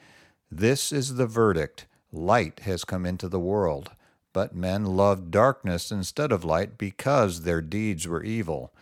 "This 0.50 0.92
is 0.92 1.14
the 1.14 1.26
verdict: 1.26 1.86
light 2.12 2.60
has 2.60 2.84
come 2.84 3.06
into 3.06 3.28
the 3.28 3.40
world." 3.40 3.92
But 4.34 4.54
men 4.54 4.84
loved 4.84 5.30
darkness 5.30 5.90
instead 5.90 6.32
of 6.32 6.44
light 6.44 6.76
because 6.76 7.42
their 7.42 7.62
deeds 7.62 8.06
were 8.06 8.22
evil. 8.22 8.74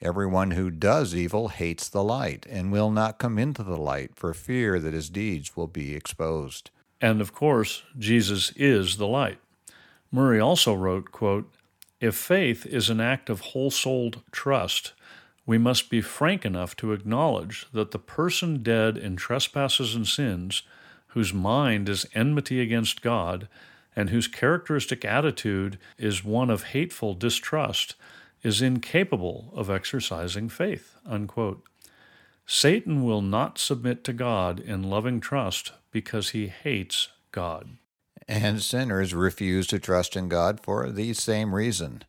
Everyone 0.00 0.52
who 0.52 0.70
does 0.70 1.14
evil 1.14 1.48
hates 1.48 1.88
the 1.88 2.04
light 2.04 2.46
and 2.48 2.70
will 2.70 2.90
not 2.90 3.18
come 3.18 3.38
into 3.38 3.64
the 3.64 3.78
light 3.78 4.14
for 4.14 4.32
fear 4.32 4.78
that 4.78 4.94
his 4.94 5.10
deeds 5.10 5.56
will 5.56 5.66
be 5.66 5.96
exposed. 5.96 6.70
And 7.00 7.20
of 7.20 7.32
course, 7.32 7.82
Jesus 7.98 8.52
is 8.54 8.96
the 8.96 9.08
light. 9.08 9.38
Murray 10.12 10.38
also 10.38 10.74
wrote, 10.74 11.10
quote, 11.10 11.52
If 12.00 12.14
faith 12.14 12.64
is 12.64 12.90
an 12.90 13.00
act 13.00 13.28
of 13.28 13.40
whole 13.40 13.70
souled 13.70 14.22
trust, 14.30 14.92
we 15.46 15.58
must 15.58 15.90
be 15.90 16.00
frank 16.00 16.44
enough 16.44 16.76
to 16.76 16.92
acknowledge 16.92 17.66
that 17.72 17.90
the 17.90 17.98
person 17.98 18.62
dead 18.62 18.96
in 18.96 19.16
trespasses 19.16 19.94
and 19.94 20.06
sins, 20.06 20.62
whose 21.08 21.32
mind 21.32 21.88
is 21.88 22.06
enmity 22.14 22.60
against 22.60 23.02
God, 23.02 23.48
and 23.96 24.10
whose 24.10 24.28
characteristic 24.28 25.04
attitude 25.04 25.78
is 25.96 26.24
one 26.24 26.50
of 26.50 26.64
hateful 26.64 27.14
distrust, 27.14 27.94
is 28.42 28.62
incapable 28.62 29.52
of 29.54 29.70
exercising 29.70 30.48
faith. 30.48 30.94
Unquote. 31.04 31.62
Satan 32.46 33.04
will 33.04 33.22
not 33.22 33.58
submit 33.58 34.04
to 34.04 34.12
God 34.12 34.60
in 34.60 34.82
loving 34.82 35.20
trust 35.20 35.72
because 35.90 36.30
he 36.30 36.46
hates 36.46 37.08
God. 37.32 37.76
And 38.26 38.62
sinners 38.62 39.14
refuse 39.14 39.66
to 39.68 39.78
trust 39.78 40.14
in 40.14 40.28
God 40.28 40.60
for 40.60 40.90
the 40.90 41.14
same 41.14 41.54
reason. 41.54 42.04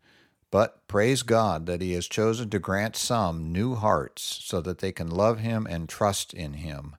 But 0.51 0.88
praise 0.88 1.22
God 1.22 1.65
that 1.68 1.82
He 1.82 1.94
has 1.94 2.08
chosen 2.08 2.50
to 2.50 2.60
grant 2.60 2.96
some 2.96 3.51
new 3.51 3.75
hearts 3.75 4.41
so 4.44 4.62
that 4.62 4.79
they 4.79 4.91
can 4.91 5.10
love 5.10 5.39
Him 5.39 5.68
and 5.70 5.88
trust 5.88 6.34
in 6.34 6.53
Him. 6.53 6.96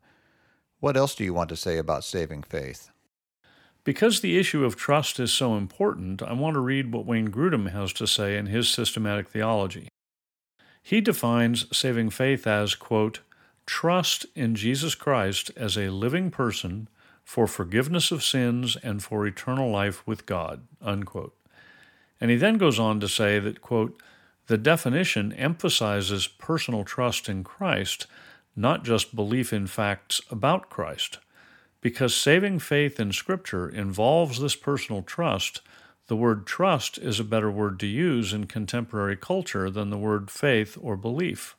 What 0.80 0.96
else 0.96 1.14
do 1.14 1.24
you 1.24 1.34
want 1.34 1.50
to 1.50 1.56
say 1.56 1.76
about 1.76 2.04
saving 2.04 2.42
faith? 2.42 2.90
Because 3.84 4.20
the 4.20 4.38
issue 4.38 4.64
of 4.64 4.76
trust 4.76 5.20
is 5.20 5.32
so 5.32 5.54
important, 5.56 6.22
I 6.22 6.32
want 6.32 6.54
to 6.54 6.60
read 6.60 6.92
what 6.92 7.06
Wayne 7.06 7.30
Grudem 7.30 7.70
has 7.70 7.92
to 7.94 8.06
say 8.06 8.36
in 8.36 8.46
his 8.46 8.68
systematic 8.68 9.28
theology. 9.28 9.88
He 10.82 11.02
defines 11.02 11.66
saving 11.76 12.10
faith 12.10 12.46
as, 12.46 12.74
quote, 12.74 13.20
trust 13.66 14.24
in 14.34 14.54
Jesus 14.54 14.94
Christ 14.94 15.50
as 15.54 15.76
a 15.76 15.90
living 15.90 16.30
person 16.30 16.88
for 17.22 17.46
forgiveness 17.46 18.10
of 18.10 18.24
sins 18.24 18.76
and 18.82 19.02
for 19.02 19.26
eternal 19.26 19.70
life 19.70 20.06
with 20.06 20.24
God, 20.26 20.66
unquote. 20.80 21.36
And 22.20 22.30
he 22.30 22.36
then 22.36 22.58
goes 22.58 22.78
on 22.78 23.00
to 23.00 23.08
say 23.08 23.38
that, 23.38 23.60
quote, 23.60 24.02
the 24.46 24.58
definition 24.58 25.32
emphasizes 25.34 26.26
personal 26.26 26.84
trust 26.84 27.28
in 27.28 27.44
Christ, 27.44 28.06
not 28.56 28.84
just 28.84 29.14
belief 29.14 29.52
in 29.52 29.66
facts 29.66 30.20
about 30.30 30.70
Christ. 30.70 31.18
Because 31.80 32.14
saving 32.14 32.58
faith 32.58 33.00
in 33.00 33.12
Scripture 33.12 33.68
involves 33.68 34.40
this 34.40 34.56
personal 34.56 35.02
trust, 35.02 35.62
the 36.08 36.16
word 36.16 36.46
trust 36.46 36.98
is 36.98 37.20
a 37.20 37.24
better 37.24 37.50
word 37.50 37.78
to 37.80 37.86
use 37.86 38.32
in 38.32 38.46
contemporary 38.46 39.16
culture 39.16 39.70
than 39.70 39.90
the 39.90 39.98
word 39.98 40.30
faith 40.30 40.76
or 40.80 40.96
belief. 40.96 41.56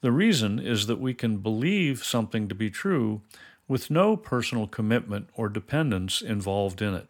The 0.00 0.12
reason 0.12 0.58
is 0.58 0.86
that 0.86 1.00
we 1.00 1.14
can 1.14 1.38
believe 1.38 2.04
something 2.04 2.48
to 2.48 2.54
be 2.54 2.70
true 2.70 3.22
with 3.68 3.90
no 3.90 4.16
personal 4.16 4.66
commitment 4.66 5.28
or 5.34 5.48
dependence 5.48 6.20
involved 6.20 6.82
in 6.82 6.94
it. 6.94 7.08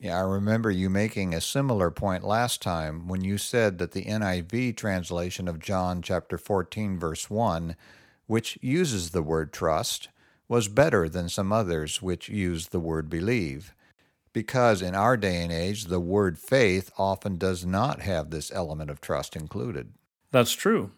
Yeah, 0.00 0.16
I 0.16 0.20
remember 0.20 0.70
you 0.70 0.88
making 0.88 1.34
a 1.34 1.42
similar 1.42 1.90
point 1.90 2.24
last 2.24 2.62
time 2.62 3.06
when 3.06 3.22
you 3.22 3.36
said 3.36 3.76
that 3.78 3.92
the 3.92 4.04
NIV 4.04 4.76
translation 4.76 5.46
of 5.46 5.58
John 5.58 6.00
chapter 6.00 6.38
14 6.38 6.98
verse 6.98 7.28
1, 7.28 7.76
which 8.30 8.56
uses 8.62 9.10
the 9.10 9.24
word 9.24 9.52
trust, 9.52 10.08
was 10.46 10.68
better 10.68 11.08
than 11.08 11.28
some 11.28 11.52
others 11.52 12.00
which 12.00 12.28
use 12.28 12.68
the 12.68 12.78
word 12.78 13.10
believe, 13.10 13.74
because 14.32 14.80
in 14.80 14.94
our 14.94 15.16
day 15.16 15.42
and 15.42 15.50
age 15.50 15.86
the 15.86 15.98
word 15.98 16.38
faith 16.38 16.92
often 16.96 17.36
does 17.36 17.66
not 17.66 18.02
have 18.02 18.30
this 18.30 18.52
element 18.52 18.88
of 18.88 19.00
trust 19.00 19.34
included. 19.34 19.92
That's 20.30 20.52
true. 20.52 20.92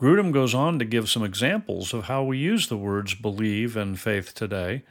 Grudem 0.00 0.32
goes 0.32 0.52
on 0.52 0.80
to 0.80 0.84
give 0.84 1.08
some 1.08 1.22
examples 1.22 1.94
of 1.94 2.06
how 2.06 2.24
we 2.24 2.38
use 2.38 2.66
the 2.66 2.76
words 2.76 3.14
believe 3.14 3.76
and 3.76 3.96
faith 3.96 4.34
today. 4.34 4.82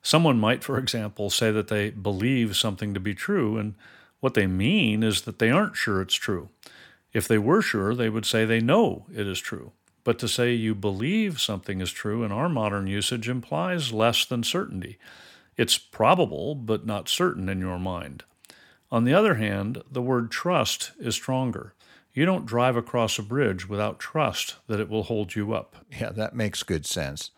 Someone 0.00 0.40
might, 0.40 0.64
for 0.64 0.78
example, 0.78 1.28
say 1.28 1.50
that 1.50 1.68
they 1.68 1.90
believe 1.90 2.56
something 2.56 2.94
to 2.94 3.00
be 3.00 3.14
true, 3.14 3.58
and 3.58 3.74
what 4.20 4.32
they 4.32 4.46
mean 4.46 5.02
is 5.02 5.20
that 5.22 5.38
they 5.38 5.50
aren't 5.50 5.76
sure 5.76 6.00
it's 6.00 6.14
true. 6.14 6.48
If 7.12 7.28
they 7.28 7.36
were 7.36 7.60
sure, 7.60 7.94
they 7.94 8.08
would 8.08 8.24
say 8.24 8.46
they 8.46 8.60
know 8.60 9.04
it 9.14 9.26
is 9.26 9.38
true. 9.38 9.72
But 10.06 10.20
to 10.20 10.28
say 10.28 10.54
you 10.54 10.76
believe 10.76 11.40
something 11.40 11.80
is 11.80 11.90
true 11.90 12.22
in 12.22 12.30
our 12.30 12.48
modern 12.48 12.86
usage 12.86 13.28
implies 13.28 13.92
less 13.92 14.24
than 14.24 14.44
certainty. 14.44 14.98
It's 15.56 15.78
probable, 15.78 16.54
but 16.54 16.86
not 16.86 17.08
certain 17.08 17.48
in 17.48 17.58
your 17.58 17.80
mind. 17.80 18.22
On 18.92 19.02
the 19.02 19.12
other 19.12 19.34
hand, 19.34 19.82
the 19.90 20.00
word 20.00 20.30
trust 20.30 20.92
is 21.00 21.16
stronger. 21.16 21.74
You 22.14 22.24
don't 22.24 22.46
drive 22.46 22.76
across 22.76 23.18
a 23.18 23.22
bridge 23.22 23.68
without 23.68 23.98
trust 23.98 24.54
that 24.68 24.78
it 24.78 24.88
will 24.88 25.02
hold 25.02 25.34
you 25.34 25.52
up. 25.52 25.74
Yeah, 25.90 26.10
that 26.10 26.36
makes 26.36 26.62
good 26.62 26.86
sense. 26.86 27.32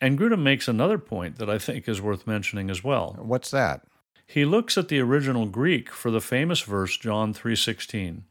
And 0.00 0.16
Grudem 0.16 0.44
makes 0.44 0.68
another 0.68 0.98
point 0.98 1.38
that 1.38 1.50
I 1.50 1.58
think 1.58 1.88
is 1.88 2.00
worth 2.00 2.28
mentioning 2.28 2.70
as 2.70 2.84
well. 2.84 3.16
What's 3.18 3.50
that? 3.50 3.88
He 4.24 4.44
looks 4.44 4.78
at 4.78 4.86
the 4.86 5.00
original 5.00 5.46
Greek 5.46 5.90
for 5.90 6.12
the 6.12 6.20
famous 6.20 6.60
verse 6.60 6.96
John 6.96 7.34
3:16. 7.34 8.22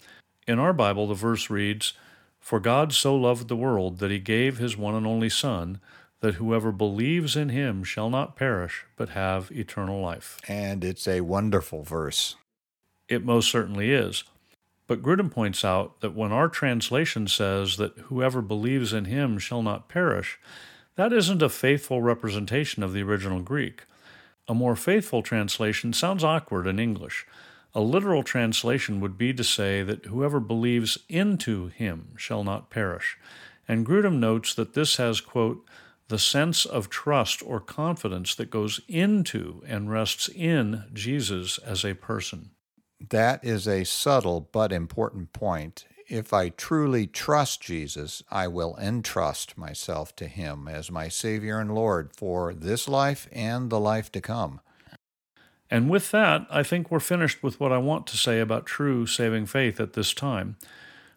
In 0.48 0.58
our 0.58 0.72
Bible 0.72 1.06
the 1.06 1.16
verse 1.16 1.50
reads, 1.50 1.92
for 2.44 2.60
God 2.60 2.92
so 2.92 3.16
loved 3.16 3.48
the 3.48 3.56
world 3.56 4.00
that 4.00 4.12
he 4.12 4.20
gave 4.20 4.58
his 4.58 4.76
one 4.76 4.96
and 4.96 5.08
only 5.08 5.30
Son, 5.30 5.80
that 6.20 6.36
whoever 6.36 6.74
believes 6.74 7.38
in 7.38 7.48
him 7.48 7.86
shall 7.86 8.10
not 8.10 8.36
perish, 8.36 8.86
but 8.98 9.10
have 9.10 9.50
eternal 9.50 10.02
life. 10.02 10.42
And 10.46 10.84
it's 10.84 11.08
a 11.08 11.22
wonderful 11.22 11.84
verse. 11.84 12.36
It 13.08 13.24
most 13.24 13.50
certainly 13.50 13.92
is. 13.92 14.26
But 14.88 15.02
Grudem 15.02 15.32
points 15.32 15.64
out 15.64 16.02
that 16.02 16.16
when 16.16 16.34
our 16.34 16.50
translation 16.50 17.30
says 17.30 17.78
that 17.78 17.98
whoever 18.08 18.42
believes 18.42 18.92
in 18.92 19.06
him 19.06 19.40
shall 19.40 19.64
not 19.64 19.88
perish, 19.88 20.38
that 20.96 21.14
isn't 21.14 21.42
a 21.42 21.48
faithful 21.48 22.02
representation 22.02 22.84
of 22.84 22.92
the 22.92 23.04
original 23.04 23.40
Greek. 23.40 23.84
A 24.50 24.54
more 24.54 24.76
faithful 24.76 25.24
translation 25.24 25.94
sounds 25.94 26.26
awkward 26.26 26.68
in 26.68 26.78
English. 26.78 27.26
A 27.76 27.82
literal 27.82 28.24
translation 28.24 29.00
would 29.00 29.18
be 29.18 29.34
to 29.34 29.44
say 29.44 29.82
that 29.82 30.06
whoever 30.06 30.40
believes 30.40 31.00
into 31.10 31.68
him 31.68 32.14
shall 32.18 32.44
not 32.44 32.70
perish. 32.70 33.18
And 33.68 33.86
Grudem 33.86 34.20
notes 34.20 34.54
that 34.54 34.74
this 34.74 34.98
has, 34.98 35.22
quote, 35.22 35.66
the 36.08 36.20
sense 36.20 36.66
of 36.66 36.90
trust 36.90 37.42
or 37.44 37.60
confidence 37.60 38.36
that 38.36 38.52
goes 38.52 38.80
into 38.88 39.64
and 39.66 39.90
rests 39.90 40.28
in 40.28 40.84
Jesus 40.94 41.58
as 41.60 41.84
a 41.84 41.96
person. 41.96 42.52
That 43.10 43.44
is 43.44 43.68
a 43.68 43.84
subtle 43.84 44.50
but 44.52 44.72
important 44.72 45.34
point. 45.34 45.86
If 46.08 46.34
I 46.34 46.50
truly 46.50 47.08
trust 47.08 47.62
Jesus, 47.62 48.22
I 48.30 48.48
will 48.48 48.78
entrust 48.80 49.58
myself 49.58 50.16
to 50.18 50.28
Him 50.28 50.68
as 50.68 50.92
my 50.92 51.08
Savior 51.08 51.60
and 51.60 51.74
Lord 51.74 52.12
for 52.16 52.54
this 52.54 52.88
life 52.88 53.28
and 53.32 53.70
the 53.70 53.80
life 53.80 54.12
to 54.12 54.22
come. 54.22 54.60
And 55.74 55.90
with 55.90 56.12
that, 56.12 56.46
I 56.52 56.64
think 56.64 56.92
we're 56.92 57.00
finished 57.00 57.42
with 57.42 57.60
what 57.60 57.72
I 57.72 57.80
want 57.80 58.06
to 58.08 58.18
say 58.18 58.40
about 58.40 58.66
true 58.66 59.08
saving 59.08 59.48
faith 59.48 59.80
at 59.80 59.94
this 59.94 60.14
time, 60.14 60.56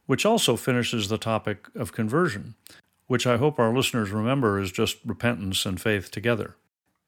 which 0.06 0.24
also 0.24 0.56
finishes 0.56 1.08
the 1.08 1.18
topic 1.18 1.66
of 1.74 1.92
conversion 1.92 2.54
which 3.06 3.26
I 3.26 3.36
hope 3.36 3.58
our 3.58 3.74
listeners 3.74 4.10
remember 4.10 4.60
is 4.60 4.72
just 4.72 4.98
repentance 5.04 5.64
and 5.64 5.80
faith 5.80 6.10
together. 6.10 6.56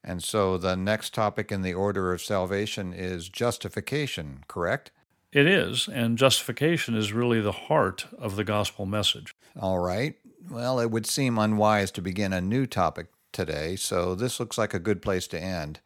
And 0.04 0.22
so 0.22 0.56
the 0.56 0.76
next 0.76 1.12
topic 1.12 1.50
in 1.50 1.62
the 1.62 1.74
order 1.74 2.12
of 2.12 2.22
salvation 2.22 2.92
is 2.92 3.28
justification, 3.28 4.44
correct? 4.46 4.92
It 5.32 5.46
is, 5.46 5.88
and 5.88 6.16
justification 6.16 6.94
is 6.94 7.12
really 7.12 7.40
the 7.40 7.52
heart 7.52 8.06
of 8.16 8.36
the 8.36 8.44
gospel 8.44 8.86
message. 8.86 9.34
All 9.60 9.78
right. 9.78 10.14
Well, 10.48 10.80
it 10.80 10.90
would 10.90 11.06
seem 11.06 11.36
unwise 11.36 11.90
to 11.92 12.00
begin 12.00 12.32
a 12.32 12.40
new 12.40 12.64
topic 12.64 13.08
today, 13.32 13.76
so 13.76 14.14
this 14.14 14.40
looks 14.40 14.56
like 14.56 14.72
a 14.72 14.78
good 14.78 15.02
place 15.02 15.26
to 15.28 15.42
end. 15.42 15.80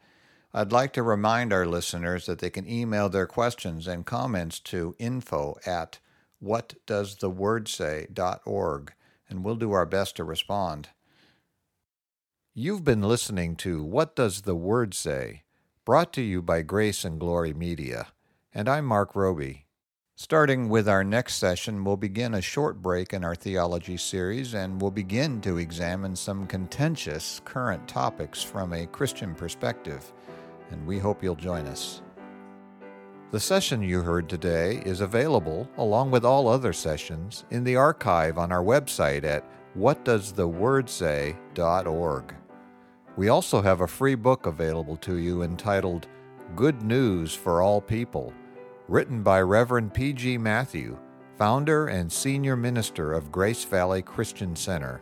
I'd 0.53 0.71
like 0.71 0.93
to 0.93 1.01
remind 1.01 1.51
our 1.51 1.65
listeners 1.65 2.27
that 2.27 2.37
they 2.37 2.51
can 2.51 2.69
email 2.69 3.09
their 3.09 3.25
questions 3.25 3.87
and 3.87 4.05
comments 4.05 4.59
to 4.59 4.95
info 4.99 5.57
at 5.65 5.97
whatdoesthewordsay.org 6.43 8.93
and 9.29 9.43
we'll 9.43 9.55
do 9.55 9.71
our 9.71 9.87
best 9.87 10.15
to 10.17 10.23
respond. 10.23 10.89
You've 12.53 12.83
been 12.83 13.01
listening 13.01 13.55
to 13.57 13.83
What 13.83 14.15
Does 14.15 14.43
the 14.43 14.55
Word 14.55 14.93
Say? 14.93 15.41
brought 15.85 16.13
to 16.13 16.21
you 16.21 16.41
by 16.41 16.61
Grace 16.61 17.03
and 17.03 17.19
Glory 17.19 17.53
Media, 17.53 18.07
and 18.53 18.69
I'm 18.69 18.85
Mark 18.85 19.15
Roby. 19.15 19.65
Starting 20.15 20.69
with 20.69 20.87
our 20.87 21.03
next 21.03 21.37
session, 21.37 21.83
we'll 21.83 21.97
begin 21.97 22.35
a 22.35 22.41
short 22.41 22.81
break 22.81 23.11
in 23.11 23.25
our 23.25 23.35
theology 23.35 23.97
series 23.97 24.53
and 24.53 24.79
we'll 24.79 24.91
begin 24.91 25.41
to 25.41 25.57
examine 25.57 26.15
some 26.15 26.45
contentious 26.45 27.41
current 27.43 27.87
topics 27.87 28.43
from 28.43 28.71
a 28.71 28.85
Christian 28.85 29.33
perspective, 29.33 30.13
and 30.71 30.85
we 30.85 30.99
hope 30.99 31.23
you'll 31.23 31.35
join 31.35 31.65
us. 31.67 32.01
The 33.31 33.39
session 33.39 33.81
you 33.81 34.01
heard 34.01 34.29
today 34.29 34.83
is 34.85 35.01
available, 35.01 35.67
along 35.77 36.11
with 36.11 36.23
all 36.23 36.47
other 36.47 36.71
sessions, 36.71 37.45
in 37.49 37.63
the 37.63 37.75
archive 37.75 38.37
on 38.37 38.51
our 38.51 38.63
website 38.63 39.23
at 39.23 39.43
whatdoesthewordsay.org. 39.75 42.35
We 43.15 43.29
also 43.29 43.61
have 43.61 43.81
a 43.81 43.87
free 43.87 44.15
book 44.15 44.45
available 44.45 44.97
to 44.97 45.17
you 45.17 45.41
entitled 45.41 46.07
Good 46.55 46.83
News 46.83 47.33
for 47.33 47.61
All 47.61 47.81
People, 47.81 48.31
written 48.87 49.23
by 49.23 49.41
Reverend 49.41 49.93
P.G. 49.93 50.37
Matthew, 50.37 50.97
founder 51.37 51.87
and 51.87 52.11
senior 52.11 52.55
minister 52.55 53.13
of 53.13 53.31
Grace 53.31 53.63
Valley 53.63 54.03
Christian 54.03 54.55
Center. 54.55 55.01